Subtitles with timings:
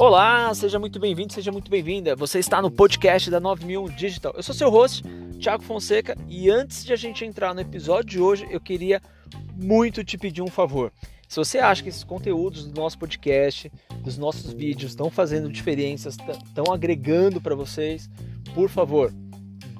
[0.00, 2.16] Olá, seja muito bem-vindo, seja muito bem-vinda.
[2.16, 4.32] Você está no podcast da 9000 Digital.
[4.34, 5.02] Eu sou seu host,
[5.38, 9.02] Thiago Fonseca, e antes de a gente entrar no episódio de hoje, eu queria
[9.54, 10.90] muito te pedir um favor.
[11.28, 13.70] Se você acha que esses conteúdos do nosso podcast,
[14.02, 18.08] dos nossos vídeos estão fazendo diferenças, estão agregando para vocês,
[18.54, 19.12] por favor,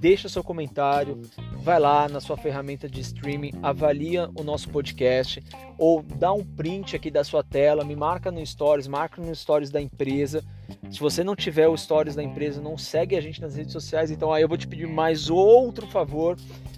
[0.00, 1.18] deixa seu comentário,
[1.60, 5.42] vai lá na sua ferramenta de streaming, avalia o nosso podcast
[5.78, 9.70] ou dá um print aqui da sua tela, me marca no stories, marca no stories
[9.70, 10.42] da empresa.
[10.90, 14.10] Se você não tiver o stories da empresa, não segue a gente nas redes sociais,
[14.10, 16.36] então aí eu vou te pedir mais outro favor.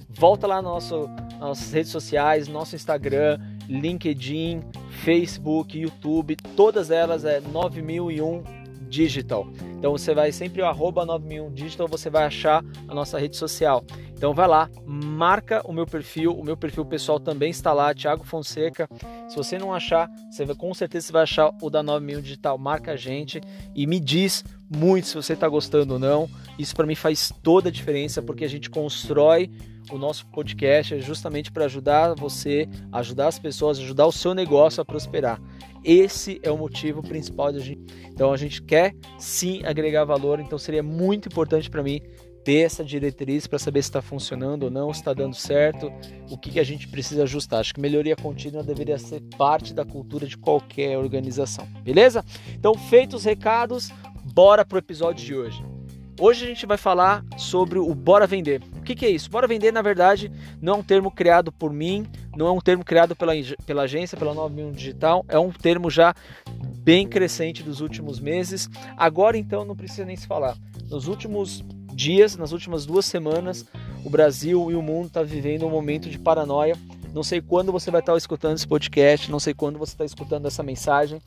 [0.09, 4.63] Volta lá no nosso, nas nossas redes sociais, nosso Instagram, LinkedIn,
[5.05, 8.43] Facebook, YouTube, todas elas é 9001
[8.89, 9.47] Digital.
[9.83, 13.85] Então você vai sempre o arroba 91 Digital, você vai achar a nossa rede social.
[14.15, 18.23] Então vai lá, marca o meu perfil, o meu perfil pessoal também está lá, Thiago
[18.23, 18.89] Fonseca.
[19.29, 22.57] Se você não achar, você vai, com certeza você vai achar o da 91 Digital.
[22.59, 23.41] Marca a gente
[23.75, 26.31] e me diz muito se você está gostando ou não.
[26.57, 29.51] Isso para mim faz toda a diferença porque a gente constrói
[29.91, 34.85] o nosso podcast justamente para ajudar você, ajudar as pessoas, ajudar o seu negócio a
[34.85, 35.41] prosperar.
[35.85, 37.81] Esse é o motivo principal da gente.
[38.07, 42.01] Então a gente quer sim agregar valor, então seria muito importante para mim
[42.45, 45.93] ter essa diretriz para saber se está funcionando ou não, se está dando certo,
[46.31, 47.61] o que, que a gente precisa ajustar.
[47.61, 52.25] Acho que melhoria contínua deveria ser parte da cultura de qualquer organização, beleza?
[52.53, 53.91] Então, feitos os recados,
[54.25, 55.65] bora pro episódio de hoje.
[56.21, 58.63] Hoje a gente vai falar sobre o Bora Vender.
[58.77, 59.31] O que, que, é isso?
[59.31, 62.85] Bora Vender, na verdade, não é um termo criado por mim, não é um termo
[62.85, 63.33] criado pela,
[63.67, 66.15] pela agência, pela 9000 Digital, é um termo já
[66.79, 68.69] bem crescente dos últimos meses.
[68.97, 70.57] Agora, então, não precisa nem se falar.
[70.91, 73.65] Nos últimos dias, nas últimas duas semanas,
[74.05, 76.77] o Brasil e o mundo estão tá vivendo um momento de paranoia
[77.13, 80.47] não sei quando você vai estar escutando esse podcast, não sei quando você está escutando
[80.47, 81.21] essa mensagem,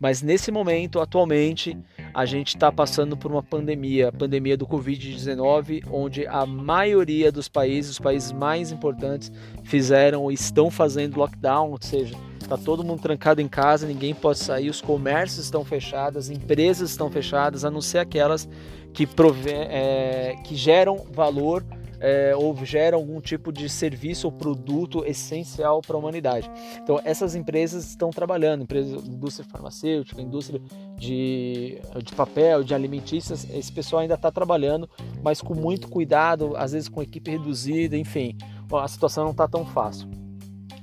[0.00, 1.76] mas nesse momento, atualmente,
[2.14, 7.48] a gente está passando por uma pandemia, a pandemia do Covid-19, onde a maioria dos
[7.48, 9.30] países, os países mais importantes,
[9.64, 14.38] fizeram ou estão fazendo lockdown, ou seja, está todo mundo trancado em casa, ninguém pode
[14.38, 18.48] sair, os comércios estão fechados, as empresas estão fechadas, a não ser aquelas
[18.94, 21.64] que, prove é, que geram valor
[22.00, 26.50] é, ou gera algum tipo de serviço ou produto essencial para a humanidade.
[26.82, 30.60] Então, essas empresas estão trabalhando, empresas, indústria farmacêutica, indústria
[30.96, 34.88] de, de papel, de alimentícias, esse pessoal ainda está trabalhando,
[35.22, 38.36] mas com muito cuidado, às vezes com equipe reduzida, enfim,
[38.72, 40.08] a situação não está tão fácil.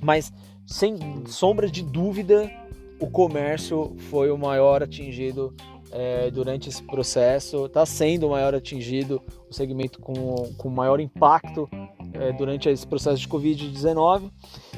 [0.02, 0.31] Mas,
[0.66, 0.97] sem
[1.28, 2.52] sombra de dúvida,
[3.00, 5.56] o comércio foi o maior atingido
[5.94, 9.22] é, durante esse processo, está sendo o maior atingido,
[9.53, 11.69] o segmento com, com maior impacto
[12.14, 14.31] é, durante esse processo de Covid-19.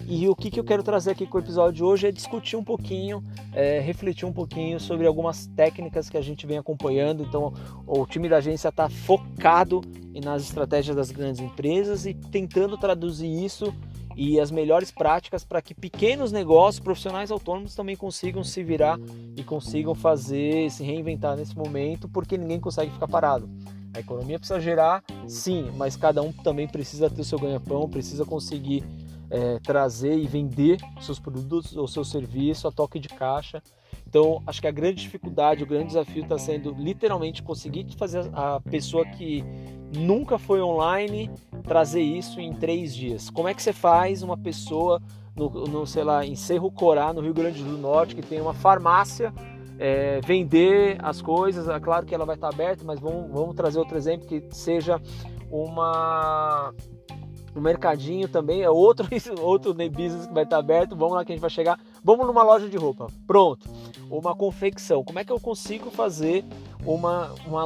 [0.07, 2.55] E o que, que eu quero trazer aqui com o episódio de hoje é discutir
[2.55, 7.23] um pouquinho, é, refletir um pouquinho sobre algumas técnicas que a gente vem acompanhando.
[7.23, 7.53] Então,
[7.87, 9.81] o time da agência está focado
[10.23, 13.73] nas estratégias das grandes empresas e tentando traduzir isso
[14.15, 18.97] e as melhores práticas para que pequenos negócios, profissionais autônomos também consigam se virar
[19.35, 23.49] e consigam fazer, se reinventar nesse momento, porque ninguém consegue ficar parado.
[23.95, 28.25] A economia precisa gerar, sim, mas cada um também precisa ter o seu ganha-pão, precisa
[28.25, 28.83] conseguir
[29.29, 33.63] é, trazer e vender seus produtos ou seu serviço a toque de caixa.
[34.07, 38.59] Então, acho que a grande dificuldade, o grande desafio está sendo literalmente conseguir fazer a
[38.61, 39.43] pessoa que
[39.97, 41.31] nunca foi online
[41.63, 43.29] trazer isso em três dias.
[43.29, 45.01] Como é que você faz uma pessoa
[45.35, 48.53] no, no sei lá, em Cerro Corá, no Rio Grande do Norte, que tem uma
[48.53, 49.33] farmácia,
[49.79, 51.67] é, vender as coisas?
[51.67, 55.01] É claro que ela vai estar aberta, mas vamos, vamos trazer outro exemplo que seja
[55.49, 56.73] uma
[57.55, 59.07] o mercadinho também é outro,
[59.41, 60.95] outro business que vai estar aberto.
[60.95, 61.79] Vamos lá que a gente vai chegar.
[62.03, 63.07] Vamos numa loja de roupa.
[63.25, 63.67] Pronto.
[64.11, 65.03] Uma confecção.
[65.03, 66.43] Como é que eu consigo fazer
[66.85, 67.63] uma, uma,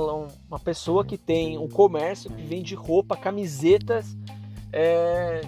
[0.47, 4.15] uma pessoa que tem um comércio que vende roupa, camisetas,
[4.71, 5.41] é,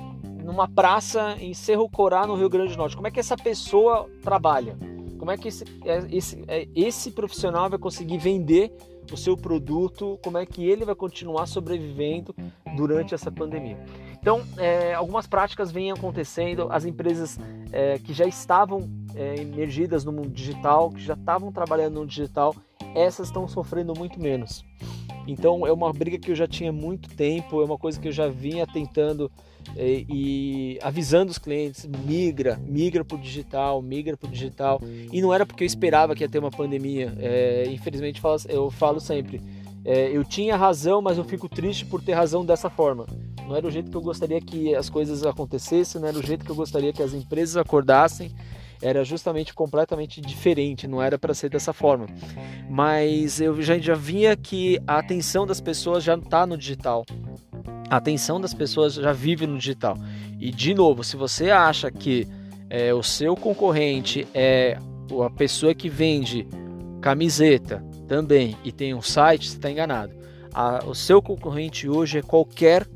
[0.43, 2.95] numa praça em Cerro Corá, no Rio Grande do Norte?
[2.95, 4.75] Como é que essa pessoa trabalha?
[5.21, 8.75] Como é que esse, é, esse, é, esse profissional vai conseguir vender
[9.13, 10.19] o seu produto?
[10.23, 12.33] Como é que ele vai continuar sobrevivendo
[12.75, 13.77] durante essa pandemia?
[14.19, 17.37] Então, é, algumas práticas vêm acontecendo, as empresas
[17.71, 22.55] é, que já estavam é, emergidas no mundo digital, que já estavam trabalhando no digital,
[22.95, 24.65] essas estão sofrendo muito menos.
[25.27, 28.11] Então, é uma briga que eu já tinha muito tempo, é uma coisa que eu
[28.11, 29.31] já vinha tentando
[29.75, 34.81] é, e avisando os clientes: migra, migra para o digital, migra para o digital.
[35.11, 37.13] E não era porque eu esperava que ia ter uma pandemia.
[37.19, 39.41] É, infelizmente, eu falo sempre:
[39.85, 43.05] é, eu tinha razão, mas eu fico triste por ter razão dessa forma.
[43.47, 46.45] Não era o jeito que eu gostaria que as coisas acontecessem, não era o jeito
[46.45, 48.31] que eu gostaria que as empresas acordassem.
[48.81, 52.07] Era justamente completamente diferente, não era para ser dessa forma.
[52.69, 57.05] Mas eu já, já vinha que a atenção das pessoas já está no digital.
[57.89, 59.97] A atenção das pessoas já vive no digital.
[60.39, 62.27] E de novo, se você acha que
[62.69, 64.77] é, o seu concorrente é
[65.25, 66.47] a pessoa que vende
[67.01, 70.13] camiseta também e tem um site, você está enganado.
[70.53, 72.87] A, o seu concorrente hoje é qualquer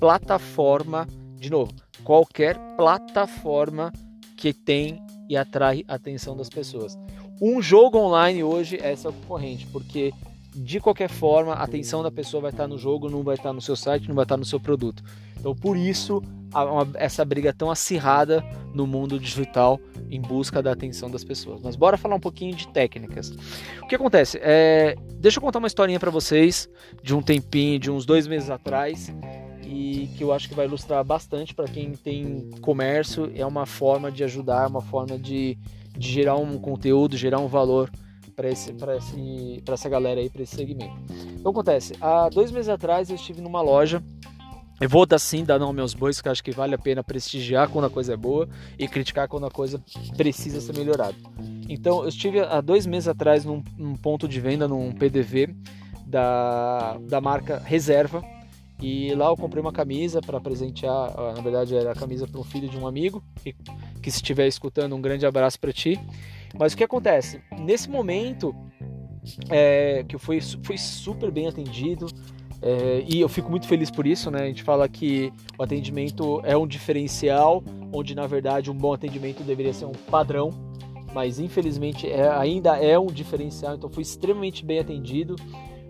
[0.00, 1.06] plataforma,
[1.36, 3.92] de novo, qualquer plataforma
[4.36, 6.98] que tem e atrai a atenção das pessoas.
[7.40, 10.12] Um jogo online hoje é seu concorrente, porque
[10.54, 13.60] de qualquer forma a atenção da pessoa vai estar no jogo, não vai estar no
[13.60, 15.02] seu site, não vai estar no seu produto.
[15.38, 16.22] Então por isso
[16.94, 18.42] essa briga tão acirrada
[18.74, 19.78] no mundo digital
[20.10, 21.60] em busca da atenção das pessoas.
[21.62, 23.30] Mas bora falar um pouquinho de técnicas.
[23.82, 24.38] O que acontece?
[24.42, 26.68] É, deixa eu contar uma historinha para vocês
[27.02, 29.12] de um tempinho, de uns dois meses atrás
[29.78, 33.30] e que eu acho que vai ilustrar bastante para quem tem comércio.
[33.36, 35.56] É uma forma de ajudar, uma forma de,
[35.96, 37.88] de gerar um conteúdo, gerar um valor
[38.34, 40.96] para esse, esse, essa galera aí, para esse segmento.
[41.38, 44.02] Então acontece, há dois meses atrás eu estive numa loja.
[44.80, 47.68] Eu vou dar sim, dar nome aos bois, porque acho que vale a pena prestigiar
[47.68, 49.82] quando a coisa é boa e criticar quando a coisa
[50.16, 51.16] precisa ser melhorada.
[51.68, 55.54] Então, eu estive há dois meses atrás num, num ponto de venda, num PDV
[56.06, 58.22] da, da marca Reserva,
[58.80, 62.44] e lá eu comprei uma camisa para presentear, na verdade era a camisa para um
[62.44, 63.54] filho de um amigo, que,
[64.00, 66.00] que se estiver escutando, um grande abraço para ti.
[66.58, 67.40] Mas o que acontece?
[67.58, 68.54] Nesse momento,
[69.50, 72.06] é, que eu fui, fui super bem atendido,
[72.60, 74.42] é, e eu fico muito feliz por isso, né?
[74.42, 79.42] A gente fala que o atendimento é um diferencial, onde na verdade um bom atendimento
[79.42, 80.50] deveria ser um padrão,
[81.12, 85.36] mas infelizmente é, ainda é um diferencial, então fui extremamente bem atendido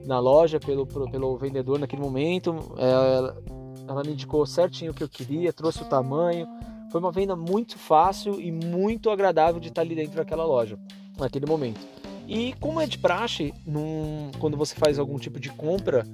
[0.07, 2.55] na loja pelo, pelo vendedor naquele momento.
[2.77, 6.47] Ela, é, ela me indicou certinho o que eu queria, trouxe o tamanho.
[6.91, 10.79] Foi uma venda muito fácil e muito agradável de estar ali dentro daquela loja,
[11.19, 11.81] naquele momento.
[12.27, 16.07] E como é de praxe, num, quando você faz algum tipo de compra,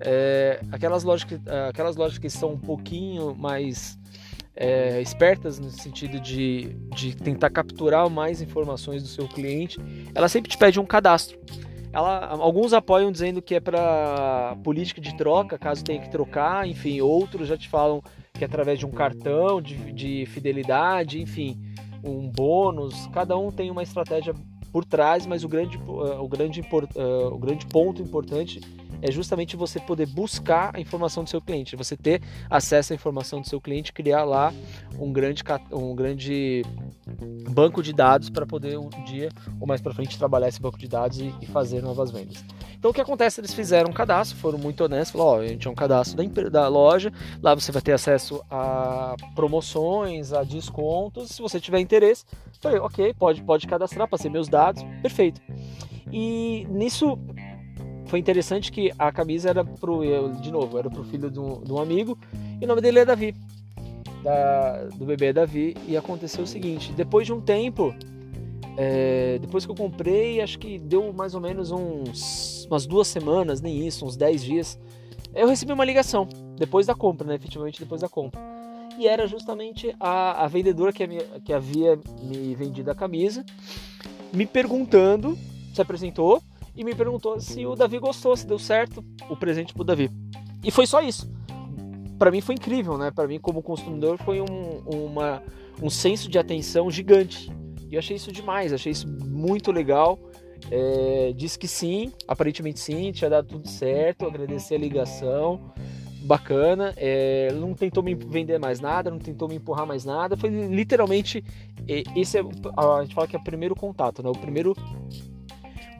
[0.00, 3.98] é, aquelas, lojas que, aquelas lojas que são um pouquinho mais
[4.54, 9.80] é, espertas no sentido de, de tentar capturar mais informações do seu cliente,
[10.14, 11.38] ela sempre te pede um cadastro.
[11.92, 17.00] Ela, alguns apoiam dizendo que é para política de troca, caso tenha que trocar, enfim,
[17.02, 18.02] outros já te falam
[18.32, 21.60] que é através de um cartão de, de fidelidade, enfim,
[22.02, 23.06] um bônus.
[23.12, 24.34] Cada um tem uma estratégia
[24.72, 28.58] por trás, mas o grande, o grande, uh, o grande ponto importante
[29.02, 33.40] é justamente você poder buscar a informação do seu cliente, você ter acesso à informação
[33.40, 34.54] do seu cliente, criar lá
[34.98, 36.62] um grande, um grande
[37.50, 39.28] banco de dados para poder um dia
[39.60, 42.44] ou mais para frente trabalhar esse banco de dados e, e, fazer novas vendas.
[42.78, 43.40] Então o que acontece?
[43.40, 46.48] Eles fizeram um cadastro, foram muito honestos, falaram, ó, a gente é um cadastro da,
[46.48, 47.12] da loja,
[47.42, 52.24] lá você vai ter acesso a promoções, a descontos, se você tiver interesse,
[52.60, 55.40] falei, ok, pode, pode cadastrar, passei meus dados, perfeito.
[56.12, 57.18] E nisso
[58.12, 60.02] foi interessante que a camisa era pro,
[60.42, 62.18] de novo, era pro filho de um, de um amigo
[62.60, 63.34] e o nome dele é Davi,
[64.22, 65.74] da, do bebê Davi.
[65.88, 67.94] E aconteceu o seguinte: depois de um tempo,
[68.76, 73.62] é, depois que eu comprei, acho que deu mais ou menos uns, umas duas semanas,
[73.62, 74.78] nem isso, uns 10 dias,
[75.34, 77.36] eu recebi uma ligação depois da compra, né?
[77.36, 78.38] Efetivamente depois da compra.
[78.98, 81.06] E era justamente a, a vendedora que,
[81.42, 83.42] que havia me vendido a camisa,
[84.34, 85.34] me perguntando,
[85.72, 86.42] se apresentou
[86.74, 90.10] e me perguntou se o Davi gostou, se deu certo o presente pro Davi.
[90.62, 91.30] E foi só isso.
[92.18, 93.10] Para mim foi incrível, né?
[93.10, 95.42] Para mim como consumidor foi um, uma,
[95.82, 97.50] um senso de atenção gigante.
[97.90, 100.18] E eu achei isso demais, achei isso muito legal.
[100.70, 105.72] É, disse que sim, aparentemente sim, tinha dado tudo certo, agradecer a ligação,
[106.22, 106.94] bacana.
[106.96, 110.36] É, não tentou me vender mais nada, não tentou me empurrar mais nada.
[110.36, 111.44] Foi literalmente
[112.16, 112.42] esse é
[112.76, 114.30] a gente fala que é o primeiro contato, né?
[114.30, 114.74] O primeiro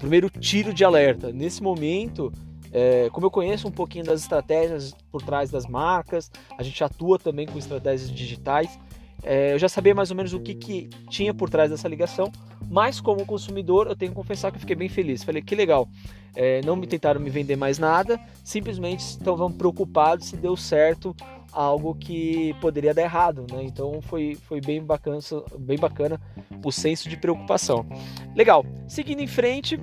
[0.03, 1.31] primeiro tiro de alerta.
[1.31, 2.33] Nesse momento,
[2.73, 6.29] é, como eu conheço um pouquinho das estratégias por trás das marcas,
[6.59, 8.81] a gente atua também com estratégias digitais,
[9.23, 12.33] é, eu já sabia mais ou menos o que, que tinha por trás dessa ligação,
[12.69, 15.23] mas como consumidor eu tenho que confessar que eu fiquei bem feliz.
[15.23, 15.89] Falei que legal,
[16.35, 21.15] é, não me tentaram me vender mais nada, simplesmente estavam preocupados se deu certo
[21.53, 23.63] algo que poderia dar errado, né?
[23.63, 25.19] Então foi, foi bem bacana,
[25.59, 26.21] bem bacana
[26.65, 27.87] o senso de preocupação.
[28.35, 28.65] Legal.
[28.89, 29.79] Seguindo em frente,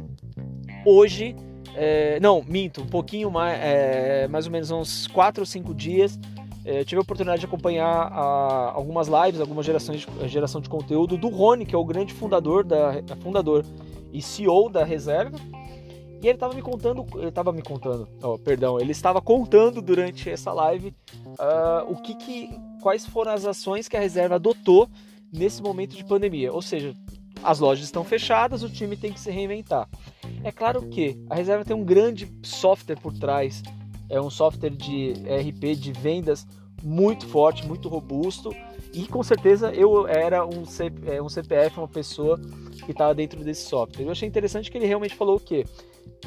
[0.86, 1.36] hoje,
[1.76, 6.20] é, não, minto, um pouquinho mais, é, mais ou menos uns 4 ou 5 dias,
[6.66, 11.18] é, tive a oportunidade de acompanhar a, algumas lives, algumas gerações de, geração de conteúdo
[11.18, 13.66] do Rony, que é o grande fundador da fundador
[14.12, 15.38] e CEO da Reserva.
[16.22, 20.30] E ele estava me contando, ele estava me contando, oh, perdão, ele estava contando durante
[20.30, 20.94] essa live
[21.26, 22.50] uh, o que, que,
[22.82, 24.90] quais foram as ações que a reserva adotou
[25.32, 26.52] nesse momento de pandemia.
[26.52, 26.94] Ou seja,
[27.42, 29.88] as lojas estão fechadas, o time tem que se reinventar.
[30.44, 33.64] É claro que a reserva tem um grande software por trás,
[34.10, 36.46] é um software de RP de vendas
[36.84, 38.54] muito forte, muito robusto
[38.94, 42.40] e com certeza eu era um, C, é, um CPF, uma pessoa
[42.86, 44.06] que estava dentro desse software.
[44.06, 45.66] Eu achei interessante que ele realmente falou o quê?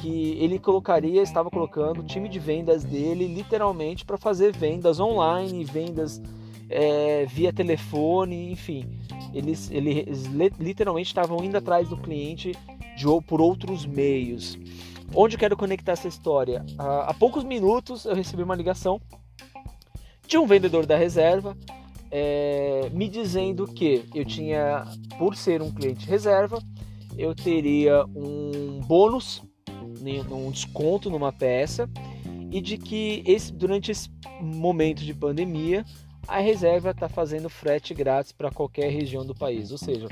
[0.03, 5.65] Que ele colocaria, estava colocando o time de vendas dele literalmente para fazer vendas online,
[5.65, 6.21] vendas
[6.69, 8.99] é, via telefone, enfim.
[9.33, 10.25] Eles, eles
[10.59, 12.53] literalmente estavam indo atrás do cliente
[12.97, 14.59] de, por outros meios.
[15.15, 16.65] Onde eu quero conectar essa história?
[16.79, 19.01] Há poucos minutos eu recebi uma ligação
[20.27, 21.57] de um vendedor da reserva
[22.15, 24.85] é, me dizendo que eu tinha,
[25.19, 26.63] por ser um cliente reserva,
[27.17, 29.43] eu teria um bônus,
[30.31, 31.89] um desconto numa peça
[32.51, 35.85] e de que esse, durante esse momento de pandemia
[36.29, 40.07] a reserva está fazendo frete grátis para qualquer região do país, ou seja,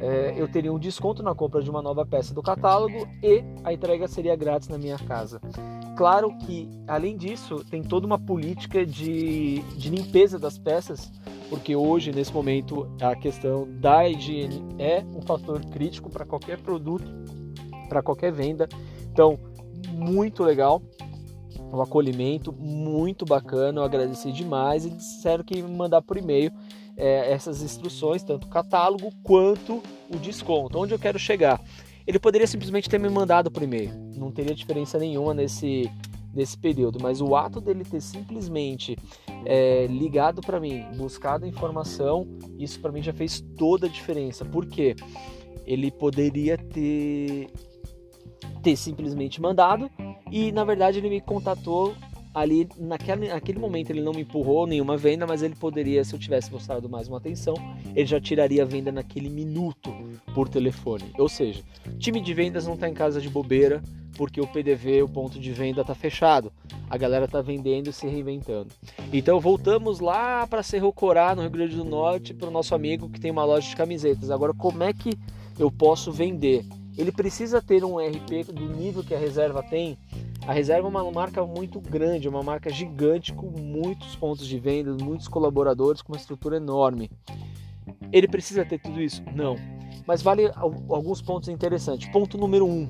[0.00, 3.72] é, eu teria um desconto na compra de uma nova peça do catálogo e a
[3.72, 5.40] entrega seria grátis na minha casa.
[5.96, 11.12] Claro que, além disso, tem toda uma política de, de limpeza das peças
[11.48, 17.04] porque hoje, nesse momento, a questão da higiene é um fator crítico para qualquer produto,
[17.88, 18.68] para qualquer venda.
[19.14, 19.38] Então,
[19.92, 20.82] muito legal
[21.72, 26.52] o acolhimento, muito bacana, eu agradeci demais e disseram que me mandar por e-mail
[26.96, 29.80] é, essas instruções, tanto o catálogo quanto
[30.12, 30.78] o desconto.
[30.78, 31.60] Onde eu quero chegar?
[32.04, 35.90] Ele poderia simplesmente ter me mandado por e-mail, não teria diferença nenhuma nesse
[36.32, 38.98] nesse período, mas o ato dele ter simplesmente
[39.44, 42.26] é, ligado para mim, buscado informação,
[42.58, 44.44] isso para mim já fez toda a diferença.
[44.44, 44.96] Porque
[45.64, 47.48] ele poderia ter
[48.64, 49.90] ter simplesmente mandado
[50.32, 51.94] e na verdade ele me contatou
[52.34, 56.18] ali naquele, naquele momento ele não me empurrou nenhuma venda, mas ele poderia, se eu
[56.18, 57.54] tivesse mostrado mais uma atenção,
[57.94, 59.94] ele já tiraria a venda naquele minuto
[60.34, 61.04] por telefone.
[61.16, 61.62] Ou seja,
[61.98, 63.80] time de vendas não está em casa de bobeira,
[64.16, 66.52] porque o PDV, o ponto de venda, está fechado.
[66.88, 68.70] A galera está vendendo e se reinventando.
[69.12, 73.08] Então voltamos lá para Cerro Corá, no Rio Grande do Norte, para o nosso amigo
[73.08, 74.30] que tem uma loja de camisetas.
[74.30, 75.12] Agora, como é que
[75.58, 76.64] eu posso vender?
[76.96, 79.98] Ele precisa ter um RP do nível que a reserva tem.
[80.46, 84.94] A reserva é uma marca muito grande, uma marca gigante com muitos pontos de venda,
[85.02, 87.10] muitos colaboradores, com uma estrutura enorme.
[88.12, 89.22] Ele precisa ter tudo isso?
[89.34, 89.56] Não.
[90.06, 92.08] Mas vale alguns pontos interessantes.
[92.08, 92.88] Ponto número um: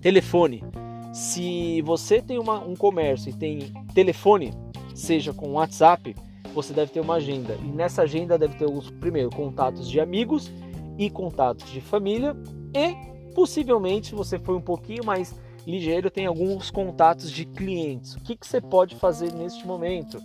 [0.00, 0.64] Telefone.
[1.12, 4.52] Se você tem uma, um comércio e tem telefone,
[4.94, 6.14] seja com WhatsApp,
[6.54, 7.54] você deve ter uma agenda.
[7.62, 10.52] E nessa agenda deve ter os primeiro contatos de amigos
[10.98, 12.36] e contatos de família
[12.74, 15.34] e possivelmente, se você for um pouquinho mais
[15.66, 18.14] ligeiro, tem alguns contatos de clientes.
[18.14, 20.20] O que, que você pode fazer neste momento?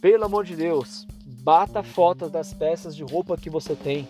[0.00, 1.06] Pelo amor de Deus,
[1.42, 4.08] bata fotos das peças de roupa que você tem.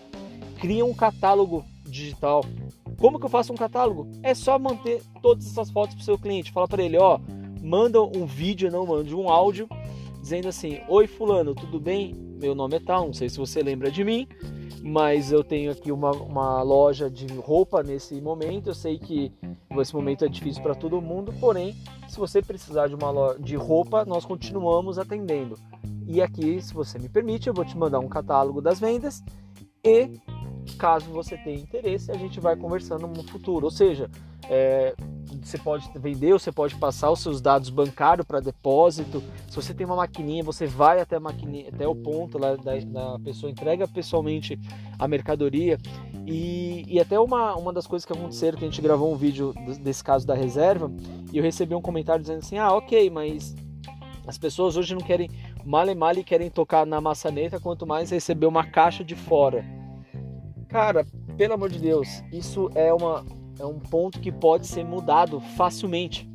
[0.60, 2.44] Cria um catálogo digital.
[2.98, 4.08] Como que eu faço um catálogo?
[4.22, 6.52] É só manter todas essas fotos para o seu cliente.
[6.52, 7.18] Fala para ele, ó,
[7.62, 9.68] manda um vídeo, não mande um áudio,
[10.20, 12.14] dizendo assim: Oi, Fulano, tudo bem?
[12.40, 14.26] Meu nome é tal, não sei se você lembra de mim,
[14.82, 18.68] mas eu tenho aqui uma, uma loja de roupa nesse momento.
[18.68, 19.32] Eu sei que
[19.78, 21.76] esse momento é difícil para todo mundo, porém,
[22.08, 25.56] se você precisar de uma loja de roupa, nós continuamos atendendo.
[26.06, 29.22] E aqui, se você me permite, eu vou te mandar um catálogo das vendas
[29.84, 30.18] e
[30.78, 33.66] caso você tenha interesse, a gente vai conversando no futuro.
[33.66, 34.10] Ou seja,
[34.48, 34.94] é,
[35.42, 39.22] você pode vender, você pode passar os seus dados bancários para depósito.
[39.48, 42.76] Se você tem uma maquininha, você vai até a maquininha, até o ponto lá da,
[42.78, 44.58] da pessoa, entrega pessoalmente
[44.98, 45.78] a mercadoria.
[46.26, 49.54] E, e, até uma, uma das coisas que aconteceram, que a gente gravou um vídeo
[49.80, 50.92] desse caso da reserva,
[51.32, 53.54] e eu recebi um comentário dizendo assim, ah, ok, mas
[54.26, 55.28] as pessoas hoje não querem
[55.64, 59.64] male male querem tocar na maçaneta, quanto mais receber uma caixa de fora.
[60.68, 61.04] Cara,
[61.36, 63.24] pelo amor de Deus, isso é, uma,
[63.60, 66.28] é um ponto que pode ser mudado facilmente.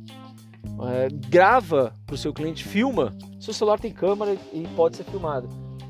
[0.88, 3.12] É, grava para o seu cliente, filma.
[3.40, 5.48] Seu celular tem câmera e pode ser filmado.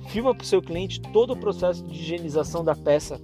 [0.09, 3.21] Filma para o seu cliente todo o processo de higienização da peça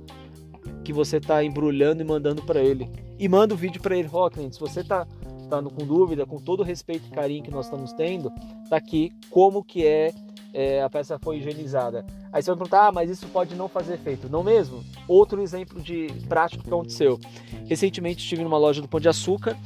[0.84, 2.90] que você está embrulhando e mandando para ele.
[3.18, 4.08] E manda o vídeo para ele.
[4.12, 5.06] Ó, oh, cliente, se você está
[5.48, 8.30] tá com dúvida, com todo o respeito e carinho que nós estamos tendo,
[8.68, 10.12] tá aqui como que é
[10.52, 12.04] é, a peça foi higienizada.
[12.32, 14.28] Aí você vai perguntar, ah, mas isso pode não fazer efeito.
[14.28, 14.84] Não mesmo?
[15.08, 17.18] Outro exemplo de prático que aconteceu.
[17.66, 19.56] Recentemente estive numa loja do Pão de Açúcar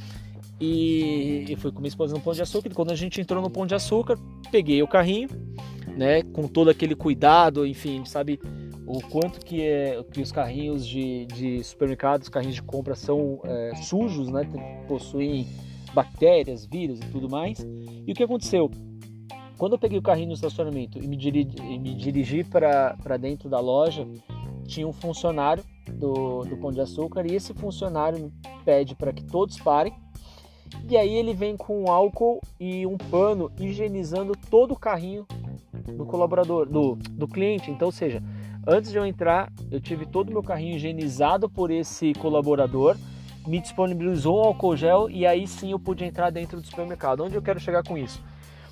[0.59, 2.69] e, e fui com minha esposa no Pão de Açúcar.
[2.69, 4.17] E quando a gente entrou no Pão de Açúcar,
[4.51, 5.29] peguei o carrinho,
[5.97, 8.39] né, com todo aquele cuidado, enfim, sabe
[8.85, 13.75] o quanto que, é, que os carrinhos de, de supermercados, carrinhos de compra são é,
[13.75, 14.47] sujos, né,
[14.87, 15.47] possuem
[15.93, 17.59] bactérias, vírus e tudo mais.
[18.05, 18.69] E o que aconteceu?
[19.57, 23.59] Quando eu peguei o carrinho no estacionamento e me dirigi, me dirigi para dentro da
[23.59, 24.07] loja,
[24.65, 28.31] tinha um funcionário do, do Pão de Açúcar e esse funcionário
[28.63, 29.93] pede para que todos parem.
[30.87, 35.25] E aí ele vem com álcool e um pano higienizando todo o carrinho
[35.95, 37.71] do colaborador, do, do cliente.
[37.71, 38.21] Então, ou seja,
[38.67, 42.95] antes de eu entrar, eu tive todo o meu carrinho higienizado por esse colaborador,
[43.47, 47.23] me disponibilizou um álcool gel e aí sim eu pude entrar dentro do supermercado.
[47.23, 48.21] Onde eu quero chegar com isso?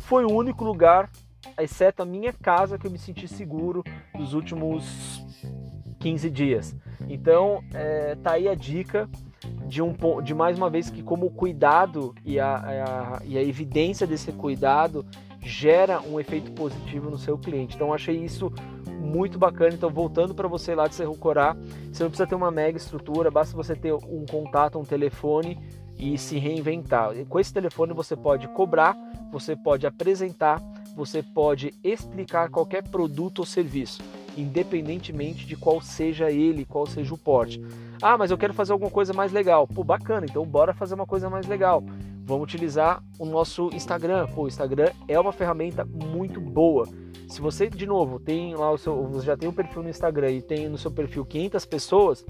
[0.05, 1.09] Foi o único lugar,
[1.59, 3.83] exceto a minha casa, que eu me senti seguro
[4.13, 5.25] nos últimos
[5.99, 6.75] 15 dias.
[7.09, 9.09] Então, é, tá aí a dica
[9.67, 13.41] de, um, de mais uma vez que como o cuidado e a, a, e a
[13.41, 15.03] evidência desse cuidado
[15.41, 17.75] gera um efeito positivo no seu cliente.
[17.75, 18.51] Então, achei isso
[18.87, 19.73] muito bacana.
[19.73, 21.57] Então, voltando para você lá de Cerro Corá,
[21.91, 25.59] você não precisa ter uma mega estrutura, basta você ter um contato, um telefone
[25.97, 27.13] e se reinventar.
[27.27, 28.95] Com esse telefone você pode cobrar,
[29.31, 30.61] você pode apresentar,
[30.95, 34.01] você pode explicar qualquer produto ou serviço,
[34.37, 37.61] independentemente de qual seja ele, qual seja o porte.
[38.01, 39.67] Ah, mas eu quero fazer alguma coisa mais legal.
[39.67, 41.83] Pô, bacana, então bora fazer uma coisa mais legal.
[42.25, 44.27] Vamos utilizar o nosso Instagram.
[44.27, 46.87] Pô, o Instagram é uma ferramenta muito boa.
[47.27, 50.31] Se você, de novo, tem lá o seu, você já tem um perfil no Instagram
[50.31, 52.25] e tem no seu perfil 500 pessoas,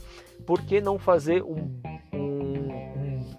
[0.45, 1.69] por que não fazer um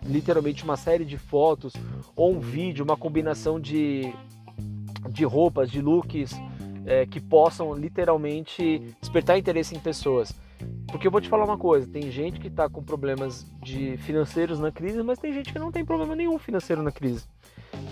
[0.09, 1.73] literalmente uma série de fotos
[2.15, 4.13] ou um vídeo, uma combinação de,
[5.11, 6.35] de roupas, de looks
[6.87, 10.33] é, que possam literalmente despertar interesse em pessoas.
[10.87, 14.59] Porque eu vou te falar uma coisa, tem gente que está com problemas de financeiros
[14.59, 17.25] na crise, mas tem gente que não tem problema nenhum financeiro na crise.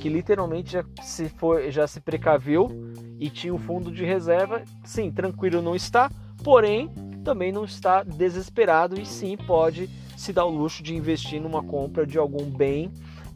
[0.00, 2.70] Que literalmente já se, foi, já se precaveu
[3.18, 4.62] e tinha um fundo de reserva.
[4.84, 6.10] Sim, tranquilo não está,
[6.42, 6.88] porém
[7.24, 12.06] também não está desesperado e sim pode se dá o luxo de investir numa compra
[12.06, 12.90] de algum bem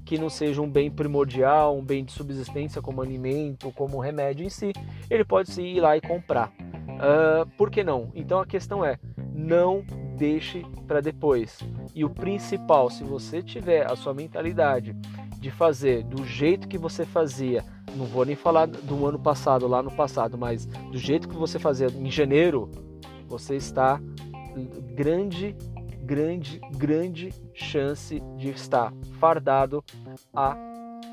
[0.05, 4.49] que não seja um bem primordial, um bem de subsistência como alimento, como remédio em
[4.49, 4.73] si,
[5.11, 6.49] ele pode se ir lá e comprar.
[6.49, 8.11] Uh, por que não?
[8.15, 8.99] Então a questão é,
[9.35, 9.85] não
[10.17, 11.59] deixe para depois.
[11.95, 14.97] E o principal, se você tiver a sua mentalidade
[15.39, 17.63] de fazer do jeito que você fazia,
[17.95, 21.59] não vou nem falar do ano passado, lá no passado, mas do jeito que você
[21.59, 22.71] fazia em janeiro,
[23.29, 24.01] você está
[24.95, 25.55] grande
[26.09, 29.85] grande, grande chance de estar fardado
[30.35, 30.57] à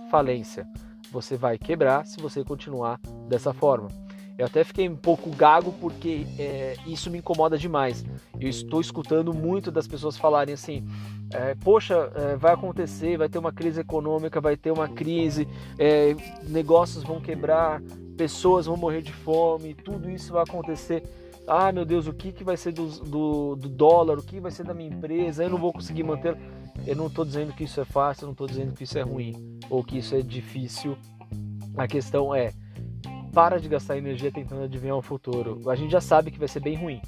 [0.09, 0.65] falência.
[1.11, 3.89] Você vai quebrar se você continuar dessa forma.
[4.37, 8.05] Eu até fiquei um pouco gago porque é, isso me incomoda demais.
[8.39, 10.85] Eu estou escutando muito das pessoas falarem assim:
[11.31, 15.45] é, poxa, é, vai acontecer, vai ter uma crise econômica, vai ter uma crise,
[15.77, 17.81] é, negócios vão quebrar,
[18.17, 21.03] pessoas vão morrer de fome, tudo isso vai acontecer
[21.47, 24.51] ah, meu Deus, o que, que vai ser do, do, do dólar, o que vai
[24.51, 26.37] ser da minha empresa, eu não vou conseguir manter.
[26.85, 29.01] Eu não estou dizendo que isso é fácil, eu não estou dizendo que isso é
[29.01, 30.97] ruim ou que isso é difícil.
[31.77, 32.51] A questão é,
[33.33, 35.69] para de gastar energia tentando adivinhar o futuro.
[35.69, 37.01] A gente já sabe que vai ser bem ruim.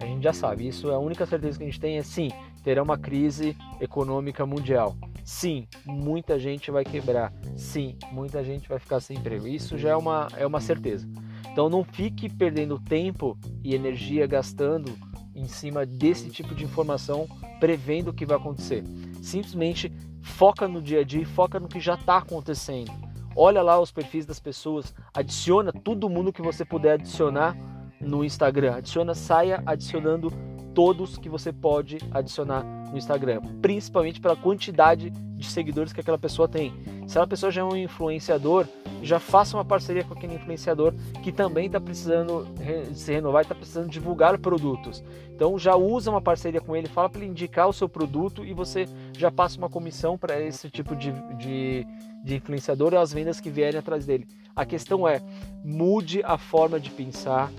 [0.00, 0.68] A gente já sabe.
[0.68, 2.30] Isso é a única certeza que a gente tem é sim,
[2.62, 4.96] terá uma crise econômica mundial.
[5.24, 7.32] Sim, muita gente vai quebrar.
[7.56, 9.46] Sim, muita gente vai ficar sem emprego.
[9.46, 11.08] Isso já é uma, é uma certeza.
[11.54, 14.90] Então não fique perdendo tempo e energia gastando
[15.36, 17.28] em cima desse tipo de informação,
[17.60, 18.82] prevendo o que vai acontecer.
[19.22, 22.90] Simplesmente foca no dia a dia, foca no que já está acontecendo.
[23.36, 27.56] Olha lá os perfis das pessoas, adiciona todo mundo que você puder adicionar
[28.00, 28.74] no Instagram.
[28.74, 30.32] Adiciona, saia adicionando
[30.74, 32.64] todos que você pode adicionar
[32.94, 36.72] no Instagram, principalmente pela quantidade de seguidores que aquela pessoa tem.
[37.06, 38.66] Se aquela pessoa já é um influenciador,
[39.02, 42.46] já faça uma parceria com aquele influenciador que também está precisando
[42.94, 45.02] se renovar e está precisando divulgar produtos.
[45.34, 48.54] Então já usa uma parceria com ele, fala para ele indicar o seu produto e
[48.54, 51.84] você já passa uma comissão para esse tipo de, de,
[52.22, 54.26] de influenciador e as vendas que vierem atrás dele.
[54.54, 55.20] A questão é
[55.64, 57.50] mude a forma de pensar,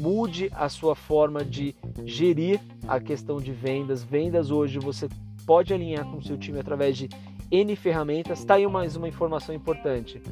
[0.00, 1.74] mude a sua forma de
[2.06, 2.58] gerir
[2.88, 4.02] a questão de vendas.
[4.02, 5.08] Vendas hoje você
[5.46, 7.08] pode alinhar com o seu time através de
[7.50, 8.38] N ferramentas.
[8.38, 10.22] Está aí mais uma informação importante.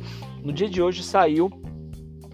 [0.42, 1.50] No dia de hoje saiu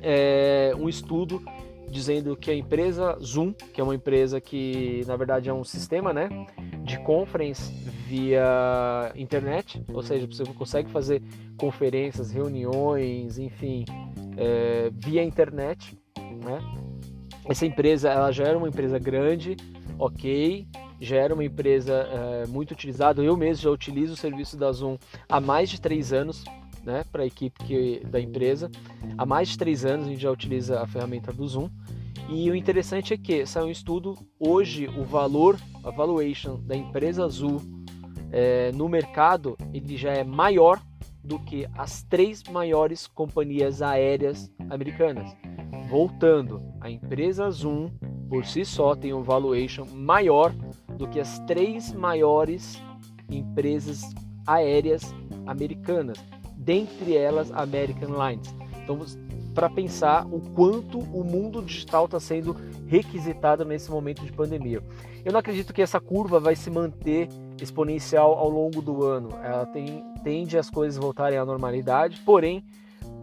[0.00, 1.42] é, um estudo
[1.90, 6.12] dizendo que a empresa Zoom, que é uma empresa que na verdade é um sistema
[6.12, 6.28] né,
[6.82, 7.72] de conference
[8.06, 11.22] via internet, ou seja, você consegue fazer
[11.56, 13.84] conferências, reuniões, enfim,
[14.36, 15.96] é, via internet.
[16.44, 16.83] Né?
[17.48, 19.56] Essa empresa ela já era uma empresa grande,
[19.98, 20.66] ok,
[21.00, 23.22] já era uma empresa é, muito utilizada.
[23.22, 24.96] Eu mesmo já utilizo o serviço da Zoom
[25.28, 26.44] há mais de três anos,
[26.82, 28.70] né, para a equipe que, da empresa.
[29.16, 31.68] Há mais de três anos a gente já utiliza a ferramenta do Zoom.
[32.28, 37.24] E o interessante é que saiu um estudo hoje o valor, a valuation da empresa
[37.24, 37.60] Azul
[38.32, 40.80] é, no mercado ele já é maior
[41.24, 45.34] do que as três maiores companhias aéreas americanas.
[45.88, 47.90] Voltando, a empresa Zoom
[48.28, 50.52] por si só tem um valuation maior
[50.98, 52.82] do que as três maiores
[53.30, 54.02] empresas
[54.46, 55.14] aéreas
[55.46, 56.18] americanas,
[56.56, 58.54] dentre elas American Airlines.
[58.82, 58.98] Então,
[59.54, 64.82] para pensar o quanto o mundo digital está sendo requisitado nesse momento de pandemia.
[65.24, 67.28] Eu não acredito que essa curva vai se manter
[67.60, 69.30] exponencial ao longo do ano.
[69.42, 72.64] Ela tem, tende as coisas voltarem à normalidade, porém,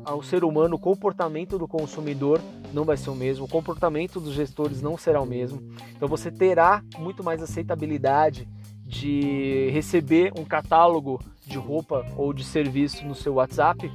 [0.04, 2.42] ao ser humano, o comportamento do consumidor
[2.74, 5.62] não vai ser o mesmo, o comportamento dos gestores não será o mesmo.
[5.96, 8.48] Então você terá muito mais aceitabilidade
[8.86, 13.92] de receber um catálogo de roupa ou de serviço no seu WhatsApp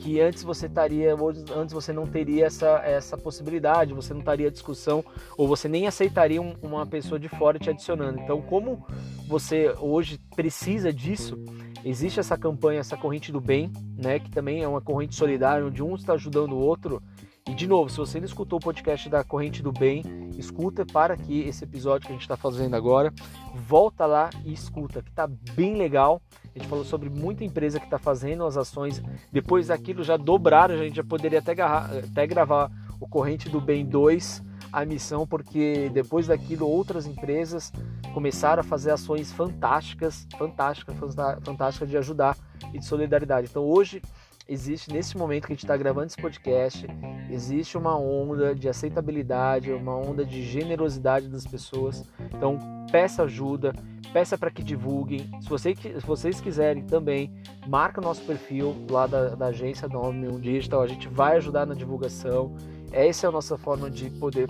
[0.00, 1.14] que antes você estaria,
[1.54, 5.04] antes você não teria essa, essa possibilidade, você não estaria discussão
[5.36, 8.18] ou você nem aceitaria um, uma pessoa de fora te adicionando.
[8.18, 8.84] Então, como
[9.28, 11.38] você hoje precisa disso,
[11.84, 15.82] existe essa campanha, essa corrente do bem, né, que também é uma corrente solidária, onde
[15.82, 17.02] um está ajudando o outro.
[17.48, 20.04] E de novo, se você não escutou o podcast da Corrente do Bem,
[20.36, 23.12] escuta para aqui esse episódio que a gente está fazendo agora,
[23.54, 26.22] volta lá e escuta, que está bem legal.
[26.54, 29.02] A gente falou sobre muita empresa que está fazendo as ações.
[29.32, 33.84] Depois daquilo já dobraram, a gente já poderia até, até gravar o Corrente do Bem
[33.86, 37.72] 2, a missão, porque depois daquilo outras empresas
[38.14, 40.96] começaram a fazer ações fantásticas, fantásticas,
[41.42, 42.36] fantásticas de ajudar
[42.72, 43.48] e de solidariedade.
[43.50, 44.02] Então hoje
[44.50, 46.84] existe nesse momento que a gente está gravando esse podcast,
[47.30, 52.04] existe uma onda de aceitabilidade, uma onda de generosidade das pessoas.
[52.34, 52.58] Então
[52.90, 53.72] peça ajuda,
[54.12, 55.30] peça para que divulguem.
[55.40, 57.32] Se, você, se, vocês quiserem também,
[57.68, 61.64] marca o nosso perfil lá da, da agência do 91 Digital, a gente vai ajudar
[61.64, 62.56] na divulgação.
[62.90, 64.48] Essa é a nossa forma de poder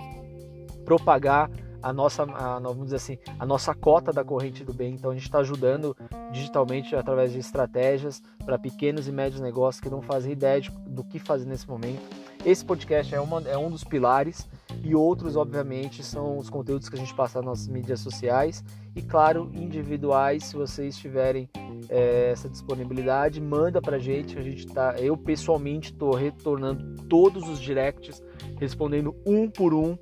[0.83, 1.47] propagar
[1.81, 4.93] a nossa, a, vamos dizer assim, a nossa cota da corrente do bem.
[4.93, 5.95] Então a gente está ajudando
[6.31, 11.03] digitalmente através de estratégias para pequenos e médios negócios que não fazem ideia de, do
[11.03, 12.01] que fazer nesse momento.
[12.43, 14.49] Esse podcast é, uma, é um dos pilares
[14.83, 18.63] e outros, obviamente, são os conteúdos que a gente passa nas nossas mídias sociais
[18.95, 20.45] e, claro, individuais.
[20.45, 21.47] Se vocês tiverem
[21.87, 24.39] é, essa disponibilidade, manda para gente.
[24.39, 28.23] A gente tá, eu pessoalmente estou retornando todos os directs,
[28.59, 29.95] respondendo um por um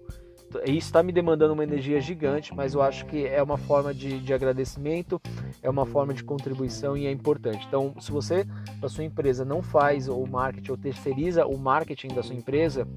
[0.65, 4.19] isso está me demandando uma energia gigante, mas eu acho que é uma forma de,
[4.19, 5.21] de agradecimento,
[5.61, 7.65] é uma forma de contribuição e é importante.
[7.67, 8.45] Então, se você
[8.79, 12.87] da sua empresa não faz o marketing ou terceiriza o marketing da sua empresa,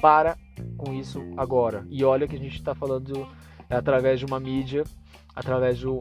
[0.00, 0.36] para
[0.76, 1.86] com isso agora.
[1.88, 3.26] E olha que a gente está falando
[3.68, 4.84] através de uma mídia,
[5.34, 5.98] através do,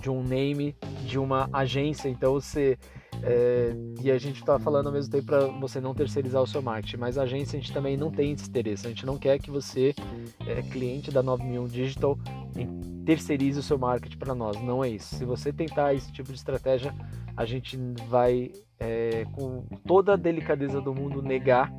[0.00, 2.08] de um name, de uma agência.
[2.08, 2.78] Então, você
[3.22, 6.62] é, e a gente está falando ao mesmo tempo para você não terceirizar o seu
[6.62, 8.86] marketing, mas a agência a gente também não tem esse interesse.
[8.86, 9.94] A gente não quer que você,
[10.46, 12.18] é, cliente da 9001 Digital,
[13.04, 14.60] terceirize o seu marketing para nós.
[14.62, 15.14] Não é isso.
[15.16, 16.94] Se você tentar esse tipo de estratégia,
[17.36, 17.78] a gente
[18.08, 21.72] vai, é, com toda a delicadeza do mundo, negar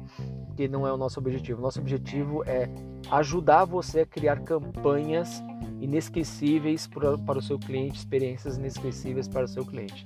[0.55, 1.61] que não é o nosso objetivo.
[1.61, 2.69] Nosso objetivo é
[3.11, 5.41] ajudar você a criar campanhas
[5.79, 10.03] inesquecíveis para o seu cliente, experiências inesquecíveis para o seu cliente.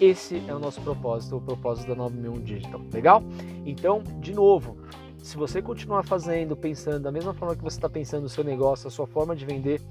[0.00, 2.80] Esse é o nosso propósito, o propósito da 9001 Digital.
[2.90, 3.22] Legal?
[3.66, 4.78] Então, de novo,
[5.18, 8.88] se você continuar fazendo, pensando da mesma forma que você está pensando no seu negócio,
[8.88, 9.82] a sua forma de vender,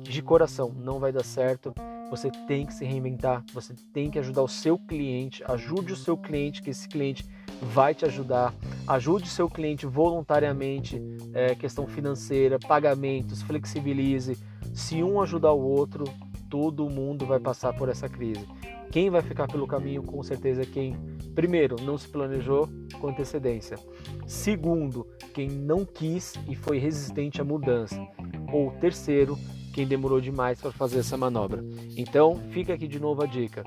[0.00, 1.74] de coração, não vai dar certo.
[2.08, 6.16] Você tem que se reinventar, você tem que ajudar o seu cliente, ajude o seu
[6.16, 7.26] cliente, que esse cliente
[7.60, 8.54] vai te ajudar.
[8.86, 11.02] Ajude o seu cliente voluntariamente,
[11.34, 14.38] é, questão financeira, pagamentos, flexibilize.
[14.72, 16.04] Se um ajudar o outro,
[16.52, 18.46] todo mundo vai passar por essa crise.
[18.90, 20.94] Quem vai ficar pelo caminho, com certeza, é quem,
[21.34, 22.68] primeiro, não se planejou
[23.00, 23.78] com antecedência.
[24.26, 28.06] Segundo, quem não quis e foi resistente à mudança.
[28.52, 29.38] Ou terceiro,
[29.72, 31.64] quem demorou demais para fazer essa manobra.
[31.96, 33.64] Então, fica aqui de novo a dica.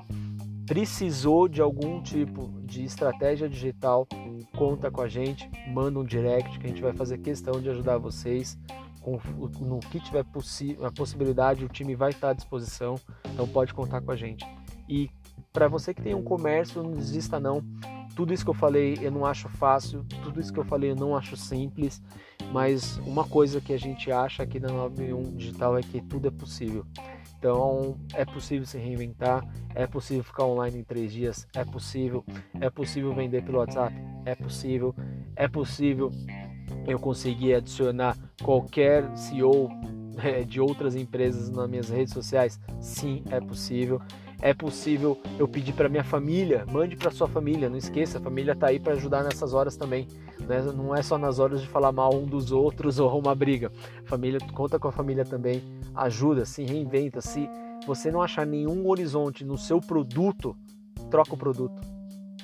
[0.64, 4.06] Precisou de algum tipo de estratégia digital?
[4.56, 7.98] Conta com a gente, manda um direct que a gente vai fazer questão de ajudar
[7.98, 8.56] vocês
[9.06, 9.20] com,
[9.64, 10.24] no que tiver
[10.82, 12.96] a possibilidade, o time vai estar à disposição,
[13.32, 14.44] então pode contar com a gente.
[14.88, 15.08] E
[15.52, 17.62] para você que tem um comércio, não desista não.
[18.16, 20.96] Tudo isso que eu falei eu não acho fácil, tudo isso que eu falei eu
[20.96, 22.02] não acho simples,
[22.52, 26.30] mas uma coisa que a gente acha aqui na 91 Digital é que tudo é
[26.30, 26.84] possível.
[27.38, 32.24] Então é possível se reinventar, é possível ficar online em três dias, é possível,
[32.60, 34.94] é possível vender pelo WhatsApp, é possível,
[35.36, 36.10] é possível
[36.86, 39.68] eu conseguir adicionar qualquer CEO
[40.22, 44.00] eh, de outras empresas nas minhas redes sociais, sim, é possível
[44.40, 48.52] é possível eu pedir para minha família, mande para sua família, não esqueça, a família
[48.52, 50.06] está aí para ajudar nessas horas também.
[50.40, 50.60] Né?
[50.74, 53.72] Não é só nas horas de falar mal um dos outros ou uma briga.
[54.04, 55.62] Família, conta com a família também,
[55.94, 57.20] ajuda, se reinventa.
[57.20, 57.48] Se
[57.86, 60.56] você não achar nenhum horizonte no seu produto,
[61.10, 61.80] troca o produto,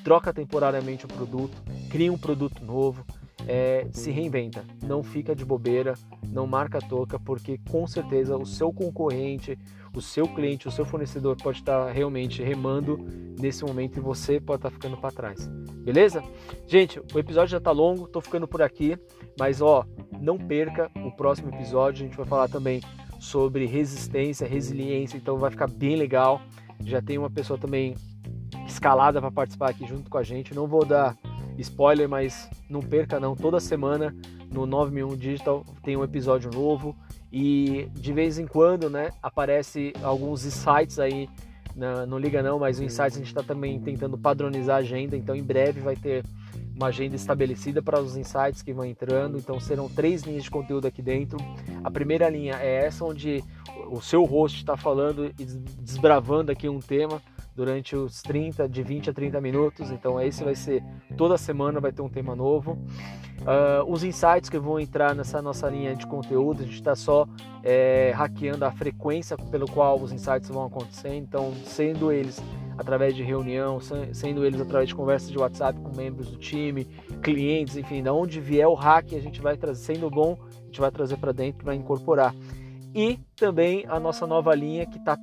[0.03, 3.05] troca temporariamente o produto, cria um produto novo,
[3.47, 5.95] é, se reinventa, não fica de bobeira,
[6.29, 9.59] não marca toca, porque com certeza o seu concorrente,
[9.95, 12.99] o seu cliente, o seu fornecedor pode estar realmente remando
[13.39, 15.47] nesse momento e você pode estar ficando para trás.
[15.85, 16.23] Beleza?
[16.67, 18.97] Gente, o episódio já está longo, estou ficando por aqui,
[19.39, 19.85] mas ó,
[20.21, 22.81] não perca o próximo episódio, a gente vai falar também
[23.21, 26.41] sobre resistência, resiliência, então vai ficar bem legal.
[26.85, 27.95] Já tem uma pessoa também
[28.67, 30.55] escalada para participar aqui junto com a gente.
[30.55, 31.17] Não vou dar
[31.59, 33.37] spoiler, mas não perca não.
[33.37, 34.15] Toda semana
[34.51, 36.97] no 91 Digital tem um episódio novo
[37.33, 41.29] e de vez em quando, né, aparece alguns insights aí.
[41.75, 45.17] Na, não liga não, mas o Insights a gente está também tentando padronizar a agenda,
[45.17, 46.23] então em breve vai ter
[46.75, 49.39] uma agenda estabelecida para os insights que vão entrando.
[49.39, 51.39] Então serão três linhas de conteúdo aqui dentro.
[51.83, 53.43] A primeira linha é essa onde
[53.91, 55.45] o seu host está falando e
[55.81, 57.23] desbravando aqui um tema
[57.55, 59.91] durante os 30, de 20 a 30 minutos.
[59.91, 60.83] Então esse vai ser
[61.17, 62.79] toda semana vai ter um tema novo.
[63.43, 67.27] Uh, os insights que vão entrar nessa nossa linha de conteúdo, a gente está só
[67.63, 71.15] é, hackeando a frequência pelo qual os insights vão acontecer.
[71.15, 72.41] Então, sendo eles
[72.79, 73.79] através de reunião,
[74.13, 76.85] sendo eles através de conversas de WhatsApp com membros do time,
[77.23, 80.81] clientes, enfim, da onde vier o hack, a gente vai trazer, sendo bom, a gente
[80.81, 82.35] vai trazer para dentro para incorporar
[82.95, 85.17] e também a nossa nova linha que está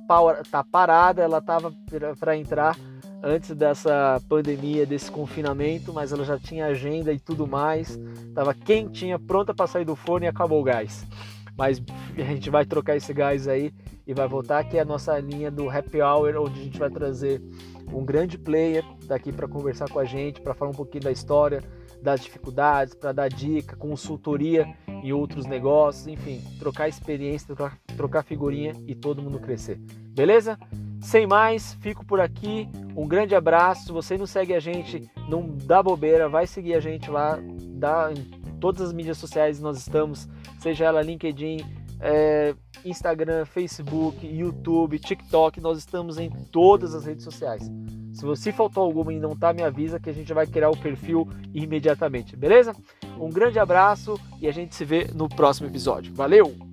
[0.50, 1.72] tá parada, ela estava
[2.18, 2.76] para entrar
[3.22, 9.18] antes dessa pandemia, desse confinamento, mas ela já tinha agenda e tudo mais, estava quentinha,
[9.18, 11.06] pronta para sair do forno e acabou o gás.
[11.56, 11.82] Mas
[12.16, 13.72] a gente vai trocar esse gás aí
[14.06, 16.90] e vai voltar que é a nossa linha do Happy Hour, onde a gente vai
[16.90, 17.42] trazer
[17.92, 21.62] um grande player daqui para conversar com a gente, para falar um pouquinho da história,
[22.02, 28.74] das dificuldades, para dar dica, consultoria em outros negócios, enfim, trocar experiência, trocar, trocar figurinha
[28.86, 29.78] e todo mundo crescer.
[30.14, 30.58] Beleza?
[31.00, 32.68] Sem mais, fico por aqui.
[32.94, 33.86] Um grande abraço.
[33.86, 37.38] Se você não segue a gente, não dá bobeira, vai seguir a gente lá,
[37.78, 41.64] dá em todas as mídias sociais nós estamos, seja ela LinkedIn,
[42.00, 47.70] é, Instagram, Facebook, YouTube, TikTok, nós estamos em todas as redes sociais.
[48.12, 50.76] Se você faltou alguma e não tá, me avisa que a gente vai criar o
[50.76, 52.74] perfil imediatamente, beleza?
[53.18, 56.12] Um grande abraço e a gente se vê no próximo episódio.
[56.14, 56.69] Valeu!